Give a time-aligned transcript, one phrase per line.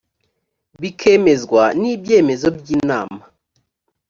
[0.81, 3.21] bikemezwa n’ibyemezo by’inama